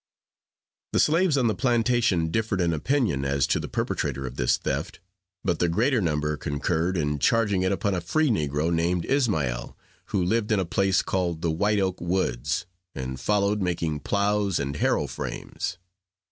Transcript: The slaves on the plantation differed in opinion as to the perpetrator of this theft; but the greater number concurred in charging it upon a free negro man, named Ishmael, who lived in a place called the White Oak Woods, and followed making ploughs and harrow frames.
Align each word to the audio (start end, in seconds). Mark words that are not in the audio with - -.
The 0.93 0.99
slaves 0.99 1.37
on 1.37 1.45
the 1.45 1.53
plantation 1.53 2.31
differed 2.31 2.59
in 2.59 2.73
opinion 2.73 3.23
as 3.23 3.45
to 3.45 3.59
the 3.59 3.67
perpetrator 3.67 4.25
of 4.25 4.35
this 4.35 4.57
theft; 4.57 4.99
but 5.43 5.59
the 5.59 5.69
greater 5.69 6.01
number 6.01 6.37
concurred 6.37 6.97
in 6.97 7.19
charging 7.19 7.61
it 7.61 7.71
upon 7.71 7.93
a 7.93 8.01
free 8.01 8.29
negro 8.31 8.69
man, 8.69 8.75
named 8.77 9.05
Ishmael, 9.05 9.77
who 10.05 10.25
lived 10.25 10.51
in 10.51 10.59
a 10.59 10.65
place 10.65 11.03
called 11.03 11.43
the 11.43 11.51
White 11.51 11.79
Oak 11.79 12.01
Woods, 12.01 12.65
and 12.95 13.19
followed 13.19 13.61
making 13.61 13.99
ploughs 13.99 14.57
and 14.57 14.75
harrow 14.77 15.05
frames. 15.05 15.77